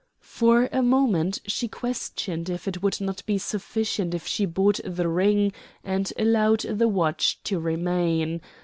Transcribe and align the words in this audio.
For 0.33 0.67
a 0.71 0.81
moment 0.81 1.37
she 1.45 1.67
questioned 1.67 2.49
if 2.49 2.67
it 2.67 2.81
would 2.81 2.99
not 2.99 3.23
be 3.27 3.37
sufficient 3.37 4.15
if 4.15 4.25
she 4.25 4.47
bought 4.47 4.79
the 4.83 5.07
ring 5.07 5.53
and 5.83 6.11
allowed 6.17 6.61
the 6.61 6.87
watch 6.87 7.39
to 7.43 7.59
remain. 7.59 8.41